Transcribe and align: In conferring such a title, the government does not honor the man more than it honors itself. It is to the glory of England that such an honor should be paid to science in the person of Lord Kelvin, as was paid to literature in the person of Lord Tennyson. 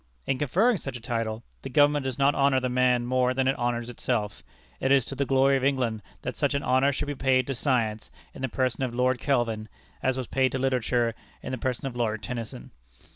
In 0.25 0.39
conferring 0.39 0.77
such 0.77 0.97
a 0.97 0.99
title, 0.99 1.43
the 1.61 1.69
government 1.69 2.05
does 2.05 2.17
not 2.17 2.33
honor 2.33 2.59
the 2.59 2.69
man 2.69 3.05
more 3.05 3.35
than 3.35 3.47
it 3.47 3.55
honors 3.59 3.87
itself. 3.87 4.41
It 4.79 4.91
is 4.91 5.05
to 5.05 5.13
the 5.15 5.27
glory 5.27 5.57
of 5.57 5.63
England 5.63 6.01
that 6.23 6.35
such 6.35 6.55
an 6.55 6.63
honor 6.63 6.91
should 6.91 7.05
be 7.05 7.13
paid 7.13 7.45
to 7.45 7.53
science 7.53 8.09
in 8.33 8.41
the 8.41 8.49
person 8.49 8.81
of 8.81 8.95
Lord 8.95 9.19
Kelvin, 9.19 9.69
as 10.01 10.17
was 10.17 10.25
paid 10.25 10.53
to 10.53 10.57
literature 10.57 11.13
in 11.43 11.51
the 11.51 11.59
person 11.59 11.85
of 11.85 11.95
Lord 11.95 12.23
Tennyson. 12.23 12.71